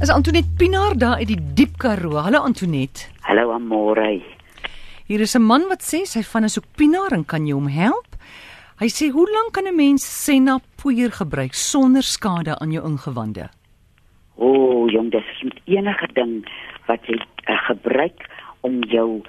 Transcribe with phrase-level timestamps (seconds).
[0.00, 2.16] Is Antoinette Pinaar daar uit die diep Karoo?
[2.24, 3.10] Hallo Antoinette.
[3.20, 4.22] Hallo Amore.
[5.06, 7.68] Hier is 'n man wat sê sy van 'n soek Pinaar en kan jy hom
[7.68, 8.16] help?
[8.78, 13.50] Hy sê hoe lank kan 'n mens senna poeier gebruik sonder skade aan jou ingewande?
[14.36, 16.48] O, oh, jong, dis met enige ding
[16.86, 18.26] wat jy uh, gebruik
[18.60, 19.22] om jou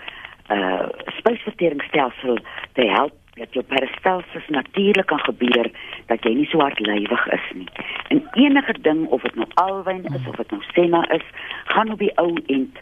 [0.49, 2.37] uh spysverteringsstelsel
[2.73, 5.71] te help dat jou peristalsis natuurlik kan gebeur
[6.05, 7.67] dat jy nie so hardlywig is nie.
[8.09, 11.23] En enige ding of dit nou alwyn is of dit nou senna is,
[11.71, 12.81] gaan op die ou end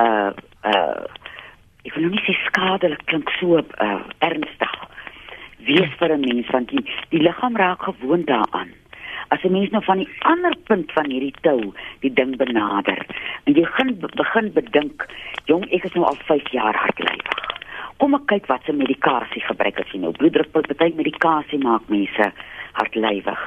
[0.00, 0.32] uh
[0.64, 1.04] uh
[1.82, 4.76] ek wil nou nie sê skadelik klink so uh ernstig
[5.66, 8.72] wees vir 'n mens want die die liggaam raak gewoond daaraan.
[9.28, 13.06] As 'n mens nou van die ander punt van hierdie tou die ding benader
[13.44, 15.06] en jy begin begin bedink,
[15.44, 17.41] jong, ek is nou al 5 jaar hardlywig
[18.02, 22.24] kom ek kyk wat se medikasie gebruik as jy nou bloeddruk party medikasie maak mense
[22.74, 23.42] hartlywig.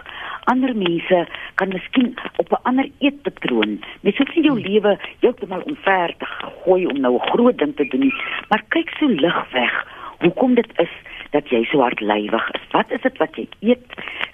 [0.52, 1.18] Ander mense
[1.60, 3.74] kan miskien op 'n ander eetpatroon,
[4.04, 6.28] mens hoef nie jou lewe heeltemal omver te
[6.64, 8.16] gooi om nou 'n groot ding te doen nie,
[8.50, 9.76] maar kyk so lig weg.
[10.24, 10.94] Hoekom dit is
[11.32, 12.64] dat jy so hartlywig is?
[12.72, 13.86] Wat is dit wat jy eet?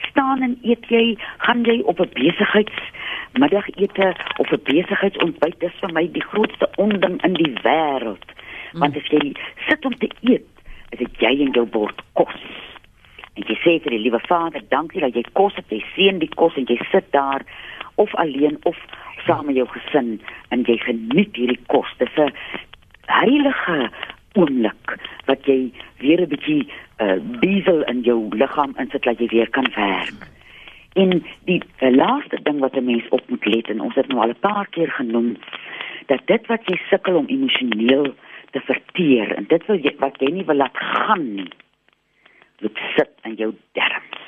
[0.09, 1.17] Staan en eet jy?
[1.37, 2.77] Gaan jy op 'n besigheids
[3.33, 5.59] middagete of 'n besigheidsontbyt?
[5.59, 8.29] Dis vir my die grootste onding in die wêreld.
[8.73, 9.33] Want as jy
[9.67, 10.47] sit om te eet,
[10.91, 12.39] is dit jy en jou bord kos.
[13.35, 16.31] En jy sê vir die liewe Vader, dankie dat jy kos het, jy seën die
[16.35, 17.45] kos en jy sit daar
[18.01, 18.77] of alleen of
[19.25, 20.17] saam met jou gesin
[20.49, 21.87] en jy geniet hierdie kos.
[21.99, 22.31] Dis 'n
[23.07, 23.89] heilige
[24.39, 26.63] oomblik wat jy weer 'n bietjie
[26.99, 30.27] uh, diesel in jou liggaam insit dat jy weer kan werk.
[30.93, 34.21] En die uh, laaste ding wat 'n mens op moet let en ons het nou
[34.21, 35.37] al 'n paar keer genoem
[36.07, 38.15] dat dit wat jy sukkel om emosioneel
[38.51, 41.51] te verteer en dit wil jy wat jy nie wil laat gaan nie
[42.61, 44.27] moet sit in jou darmes.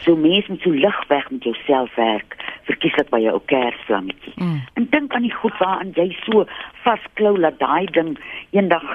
[0.00, 4.32] So mens moet so lig weg met jouself werk, verkieslik by jou ou kersvlammetjie.
[4.36, 4.60] Mm.
[4.78, 6.46] En dink aan die goed waaraan jy so
[6.84, 8.14] vasklou dat daai ding
[8.56, 8.86] eendag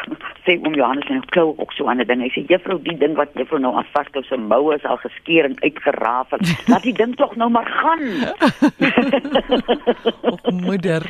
[0.48, 2.24] sê oom Johannes en klou ook so aan 'n ding.
[2.26, 5.46] Hy sê juffrou, die ding wat juffrou nou aan vasklou se moue is al geskeur
[5.46, 6.40] en uitgerafel.
[6.72, 8.06] Laat die ding tog nou maar gaan.
[10.32, 11.06] o, moeder.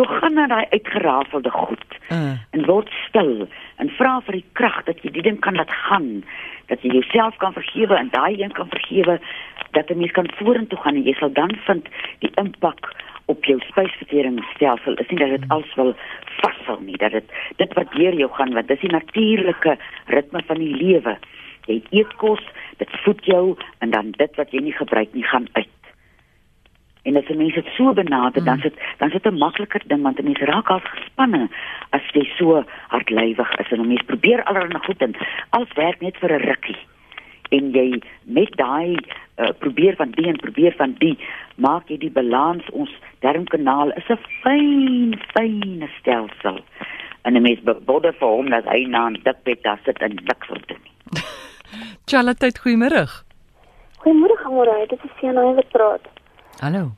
[0.00, 2.32] So gaan na daai uitgerafelde goed uh.
[2.50, 6.22] en word stil en vra vir die krag dat jy die ding kan laat gaan,
[6.72, 9.18] dat jy jouself kan vergewe en daai een kan vergewe
[9.76, 11.88] dat 'n mens kan vorentoe gaan en jy sal dan vind
[12.24, 12.88] die impak
[13.26, 15.92] op jou spysverteringsstelsel is nie dat dit als wil
[16.40, 20.64] vashou nie, dat dit dit wat deur jou gaan want dis die natuurlike ritme van
[20.64, 21.18] die lewe.
[21.66, 22.40] Jy eet kos,
[22.76, 25.79] dit voed jou en dan dit wat jy nie gebruik nie gaan uit.
[27.02, 28.46] En as 'n mens dit so benader, mm.
[28.46, 31.48] dan sit dan sit 'n makliker ding want 'n mens raak al gespanne
[31.90, 35.14] as jy so hardlywig is en 'n mens probeer allerlei goed en
[35.50, 36.78] alles werk net vir 'n rukkie.
[37.50, 38.96] En jy met daai
[39.36, 41.18] uh, probeer van die en probeer van die,
[41.54, 42.90] maak jy die balans ons
[43.20, 46.60] darmkanaal is 'n fyn fyn stelsel.
[47.22, 50.48] En 'n mens bodde vir hom dat hy na 'n dikbed daar sit en niks
[50.48, 51.22] wil doen nie.
[52.10, 53.06] Charlotte, goeiemôre.
[54.00, 54.86] Goeiemôre, Amore.
[54.88, 56.19] Dit is Siena wat praat.
[56.60, 56.90] Hallo.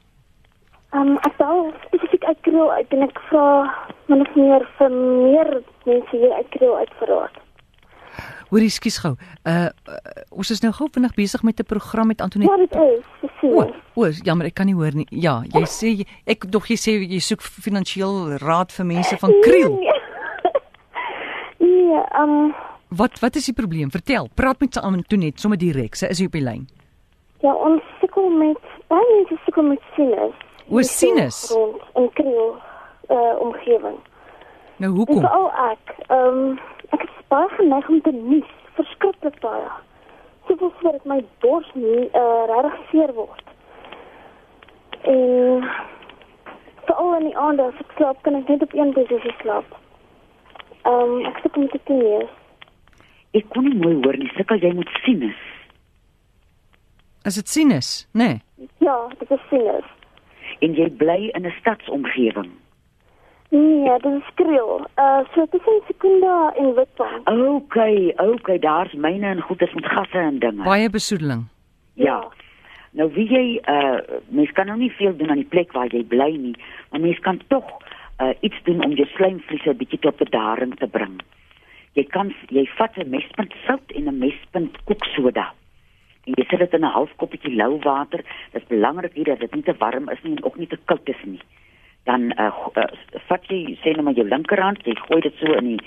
[0.93, 3.45] Ehm um, ek sou spesifiek uit Kriel uit en ek vra
[4.11, 5.51] min of meer vir meer
[5.87, 7.37] mense hier uit Kriel uit verraad.
[8.51, 9.13] Hoorie, skus gou.
[9.47, 10.01] Uh, uh
[10.35, 12.51] ons is nou gou vinnig besig met 'n program met Antonie.
[12.51, 13.31] Ja, dit is.
[13.43, 13.63] O,
[13.95, 15.07] o, jammer, ek kan nie hoor nie.
[15.11, 19.79] Ja, jy sê ek dog jy sê jy soek finansiëel raad vir mense van Kriel.
[19.79, 19.95] Nee,
[21.71, 22.55] nee um,
[22.91, 23.91] Wat wat is die probleem?
[23.91, 24.29] Vertel.
[24.35, 25.95] Praat met Antonie sommer direk.
[25.95, 26.67] Sy is hier op die lyn.
[27.41, 30.35] Ja, ons sukkel met baie mense sukkel met sinus.
[30.69, 31.39] O, sinus.
[31.99, 32.57] In kriel
[33.13, 33.99] uh omgewing.
[34.83, 35.21] Nou hoekom?
[35.21, 36.59] Veral ek, ehm um,
[36.97, 39.71] ek is baie geneig om te nies, verskriklik baie.
[40.49, 43.55] Soveel so dat my bors nie uh regtig seer word.
[45.03, 45.67] En
[46.87, 49.79] veral in die aande as ek slaap, kan ek net op een posisie slaap.
[50.83, 52.39] Ehm um, ek sukkel met die sinus.
[53.33, 55.49] Ek kon nie mooi hoor nie, sukkel jy met sinus?
[57.25, 57.91] Is dit sinus?
[58.19, 58.41] Nee.
[58.79, 59.89] Ja, dit is sinus.
[60.59, 62.51] En jy bly in 'n stadsomgewing.
[63.49, 64.87] Nee, dit is kriel.
[64.99, 67.29] Uh so is Sekunda en Witbank.
[67.29, 70.63] Okay, okay, daar's myne en goeders met gasse en dinge.
[70.63, 71.45] Baie besoedeling.
[71.95, 72.05] Ja.
[72.05, 72.33] ja.
[72.91, 76.05] Nou wie jy uh mens kan nou nie veel doen aan die plek waar jy
[76.05, 76.57] bly nie,
[76.91, 77.65] maar mens kan tog
[78.21, 81.21] uh iets doen om jou slijmvliese bietjie tot bedaring te bring.
[81.93, 85.62] Jy kan jy vat 'n mespunt sout en 'n mespunt koeksoda en
[86.25, 88.23] jy sit dit in 'n half koppie lou water.
[88.53, 90.79] Dit is belangrik hier dat dit nie te warm is nie en ook nie te
[90.85, 91.41] koud is nie.
[92.05, 92.87] Dan uh, uh
[93.29, 95.81] vat jy sê net maar jou linkerhand, jy gooi dit so in die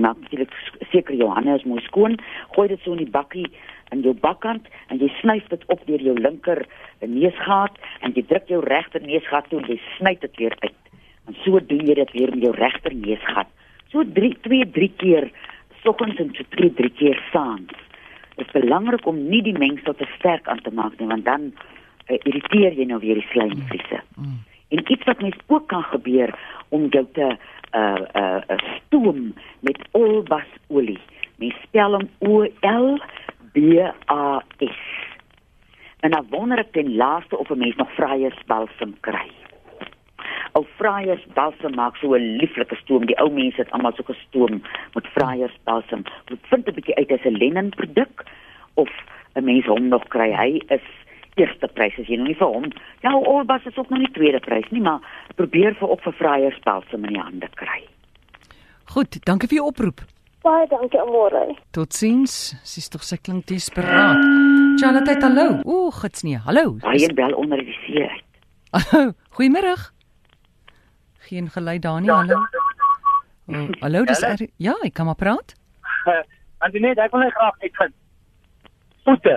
[0.00, 0.52] maak natuurlik
[0.90, 2.18] seker jou hande is mooi skoon.
[2.54, 3.46] Gooi dit so in die bakkie
[3.90, 6.66] in jou bakkant en jy snyf dit op deur jou linker
[7.00, 10.80] neusgat en jy druk jou regter neusgat toe en jy sny dit weer uit.
[11.28, 13.48] En so doen jy dit weer met jou regter neusgat.
[13.90, 15.30] So 3 2 3 keer
[15.82, 17.89] soggens en so 2 3 keer saans.
[18.40, 21.50] Dit is belangrik om nie die mengsel te sterk aan te maak nie want dan
[21.52, 24.00] uh, irriteer jy nou weer die slijmvliese.
[24.16, 24.38] Mm.
[24.70, 26.32] En iets wat mens ook kan gebeur
[26.68, 27.36] om jou te
[27.76, 30.98] uh uh, uh stoom met olbasolie.
[31.36, 32.96] Mens spel hom O L
[33.52, 33.76] B
[34.08, 34.80] A S.
[36.00, 39.28] En dan wonder ek ten laaste of 'n mens nog vrye balsam kry.
[40.58, 43.06] Ou vrye balsam maak so 'n lieflike stoom.
[43.06, 44.62] Die ou mense het almal so 'n stoom
[44.94, 46.02] met vrye balsam.
[46.28, 48.24] Moet vind 'n bietjie uit as 'n Lennon produk
[48.74, 48.90] of
[49.36, 50.32] 'n mens hom nog kry.
[50.32, 50.86] Hy is
[51.36, 52.64] eerste prys as jy nog nie vir hom.
[53.02, 55.00] Ja, Olbas is ook nog nie tweede prys nie, maar
[55.36, 57.82] probeer vir op vir vrye balsam in die hande kry.
[58.84, 60.00] Goed, dankie vir jou oproep.
[60.42, 61.54] Baie dankie môre.
[61.76, 62.54] Totsiens.
[62.64, 64.22] Sies tog sy klink desperaat.
[64.80, 65.60] Charlotte, hallo.
[65.68, 66.40] Ooh, gits nee.
[66.46, 66.78] Hallo.
[66.82, 68.24] Hy bel onder die see uit.
[69.36, 69.74] Goeiemôre.
[71.30, 72.38] Geen gelei daar nie, hallo.
[73.46, 75.52] Oh, hallo, dis er, ja, ek kan maar praat.
[76.10, 76.16] Uh,
[76.66, 77.94] Antoinette, ek wil net graag uitvind.
[79.06, 79.36] Voete.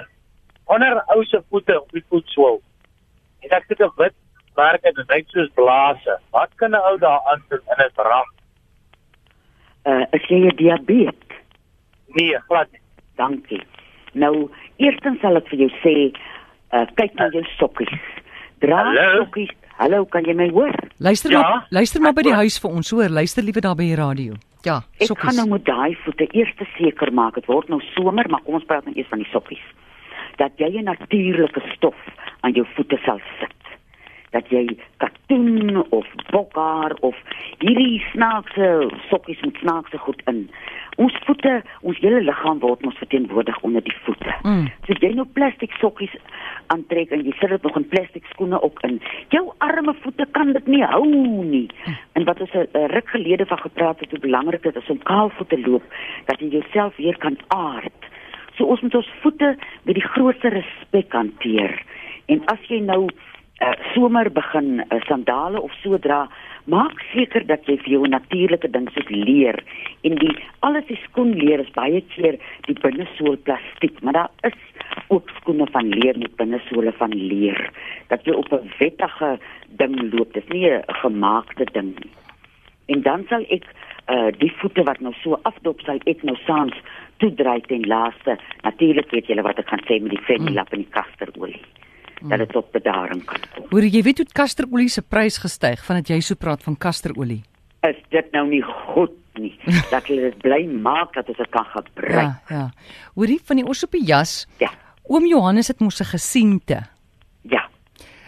[0.74, 2.58] Onder ou se voete op die voetswol.
[3.46, 4.16] En ek het 'n wit
[4.58, 6.18] merk en dit lyk soos blase.
[6.34, 8.30] Wat kan 'n ou daar aan doen in 'n ram?
[9.86, 11.38] Uh, is jy 'n diabetes?
[12.08, 12.82] Nee, glad nie.
[13.16, 13.64] Dankie.
[14.14, 16.18] Nou, eerstens sal ek vir jou sê,
[16.74, 18.00] uh, kyk na jou sokkies.
[18.60, 19.16] Dra Hallo?
[19.22, 19.54] sokkies.
[19.78, 20.72] Hallo, kan jy my hoor?
[21.00, 22.44] Luister Ja, maar, luister maar ek by die hoor.
[22.46, 23.10] huis vir ons, hoor.
[23.10, 24.34] Luister liewe daar by die radio.
[24.64, 25.24] Ja, Ek sokkies.
[25.26, 27.36] gaan nou met daai voete eers seker maak.
[27.36, 29.64] Dit word nou somer, maar kom ons praat nou eers van die sokkies.
[30.38, 31.96] Dat jy 'n natuurlike stof
[32.42, 33.52] aan jou voete sal sit.
[34.34, 34.66] Dat jy
[34.98, 37.18] katoen of bokhaar of
[37.62, 40.48] hierdie snaakse sokkies met snaakse goed in.
[41.02, 44.34] Ons voete, ons hele liggaam word mos verteenwoordig onder die voete.
[44.42, 44.68] Mm.
[44.88, 46.14] So jy nou plastiek sokkies
[46.74, 49.00] aantrek en jy sit dit nog in plastiek skoene ook in.
[49.34, 51.68] Jou arme voete kan dit nie hou nie.
[52.18, 55.04] En wat ons 'n uh, ruk gelede van gepraat het hoe belangrik dit is om
[55.04, 55.84] kaalvoet te loop
[56.26, 58.10] dat jy jouself weer kan aard.
[58.58, 61.82] So ons moet ons voete met die grootste respek hanteer.
[62.26, 63.10] En as jy nou
[63.62, 66.28] uh, somer begin uh, sandale of so dra,
[66.66, 69.60] maak seker dat jy vir jou natuurlike ding soos leer
[70.08, 70.32] en die
[70.64, 74.58] alles die skoenleer is baie keer die binnesool plastiek, maar daar is
[75.10, 77.60] ook skoene van leer met binnesole van leer
[78.10, 80.34] dat jy op 'n wettige ding loop.
[80.34, 82.12] Dis nie 'n gemaakte ding nie.
[82.86, 83.66] En dan sal ek
[84.12, 86.74] uh die voete wat nou so afdop sal ek nou saans
[87.18, 88.38] toedry ten laaste.
[88.64, 91.62] Natuurlik weet julle wat ek gaan sê met die fenilap en die kasterolie.
[92.30, 93.66] Dat dit tot bedaring kan kom.
[93.70, 97.42] Hoor jy weet hoe kasterolie se prys gestyg vandat jy so praat van kasterolie?
[97.84, 99.54] Is dit nou nie goed nie
[99.94, 102.16] dat jy dit bly maak dat ons dit kan gebruik?
[102.16, 102.70] Ja, ja.
[103.16, 104.46] Hoorie van die os op die jas.
[104.64, 104.72] Ja.
[105.04, 106.84] Oom Johannes het mos 'n gesiente.
[107.42, 107.68] Ja.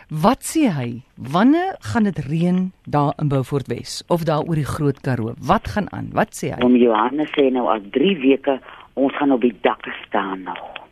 [0.10, 1.02] Wat sê hy?
[1.16, 5.34] Wanneer gaan dit reën daar in Beaufort Wes of daar oor die Groot Karoo?
[5.40, 6.10] Wat gaan aan?
[6.14, 6.62] Wat sê hy?
[6.62, 8.60] Om Johannes sê nou al 3 weke
[8.94, 10.85] ons gaan op die dakke staan nog.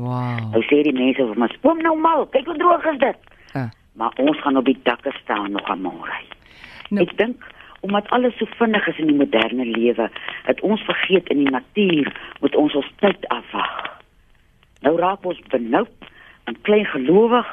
[0.00, 0.40] Wow.
[0.54, 3.16] Nou sê die mense vir my, "Kom nou mal, kyk hoe droog is dit."
[3.54, 3.68] Uh,
[4.00, 6.16] Maar ons gaan op die dakke staan nog aan môre.
[6.90, 7.44] nou, Ek dink
[7.80, 10.10] omdat alles so vinnig is in die moderne lewe,
[10.44, 13.98] het ons vergeet in die natuur moet ons ons tyd afwag.
[14.82, 15.90] Nou raak ons benoud
[16.44, 17.46] en klein gelowig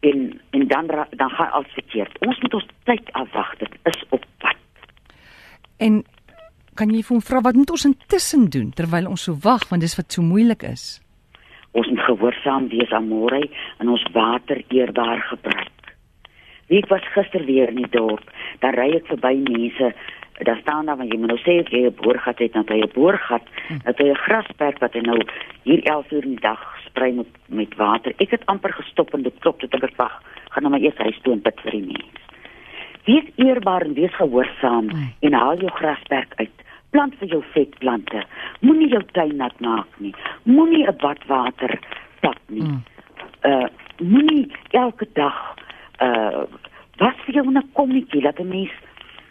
[0.00, 2.18] en en dan dan gaan alles verkeerd.
[2.26, 3.56] Ons moet ons tyd afwag.
[3.58, 4.56] Dit is op pad.
[5.78, 6.04] en
[6.74, 9.80] kan jy vir hom vra wat moet ons intussen doen terwyl ons so wag want
[9.80, 11.00] dis wat so moeilik is?
[11.76, 13.42] Ons moet gehoorsaam wees aan môre
[13.82, 15.72] en ons water eerbaar gebruik.
[16.70, 18.24] Wie was gister weer in die dorp,
[18.62, 19.92] dan ry ek verby mense,
[20.42, 22.80] daar staan daar want jy moet nou sê of jy 'n boorgat het, dan hy
[22.80, 23.44] 'n boorgat,
[23.84, 25.20] dat hy 'n grasperk wat hy nou
[25.62, 28.12] hier 11 uur in die dag sprei met met water.
[28.18, 30.98] Ek het amper gestop en dit klop, dit ek het wag, gaan nou maar eers
[30.98, 32.20] huis toe en bid vir die mens.
[33.04, 35.12] Wees eerbaar en wees gehoorsaam Mm.
[35.20, 36.50] en haal jou grasperk uit.
[36.96, 38.22] Plant vir jou vetplante.
[38.64, 40.14] Moenie jou tuin nat maak nie.
[40.48, 41.78] Moenie 'n bad water
[42.24, 42.64] tap nie.
[42.64, 42.82] Mm.
[43.44, 43.68] Uh
[44.00, 45.36] moenie elke dag
[46.00, 46.48] uh
[46.96, 48.72] was vir jou 'n kommetjie laat 'n mens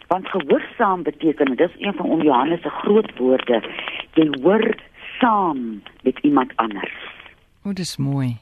[0.08, 3.62] want gehoorsaam beteken en dis een van om Johannes se groot woorde.
[4.14, 4.74] Jy hoor
[5.18, 6.94] saam met iemand anders.
[7.64, 8.36] O, dis mooi.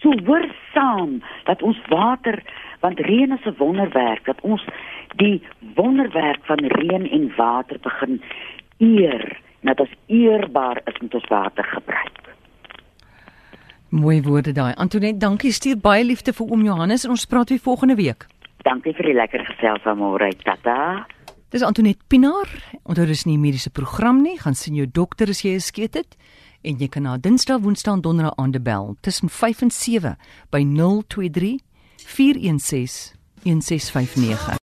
[0.00, 2.42] So hoor saam dat ons water
[2.80, 4.64] want reën is 'n wonderwerk dat ons
[5.16, 5.42] die
[5.74, 8.22] wonderwerk van reën en water begin
[8.82, 9.24] eer
[9.62, 12.20] en dat ons eerbaar is met ons water gebruik.
[13.92, 14.74] Mooi woorde daai.
[14.74, 15.52] Antoinette, dankie.
[15.52, 18.26] Stuur baie liefde vir oom Johannes en ons praat weer volgende week.
[18.64, 20.30] Dankie vir die lekker gesels vanmôre.
[20.42, 21.04] Tata.
[21.52, 22.48] Dis Antoinette Pinaar.
[22.88, 24.38] Onthou dis nie 'n mediese program nie.
[24.38, 26.16] Gaan sien jou dokter as jy 'n skeet het
[26.62, 30.16] en jy kan na Dinsdag, Woensdae en Donderdag aande bel tussen 5 en 7
[30.50, 31.58] by 023
[31.96, 34.60] 416 1659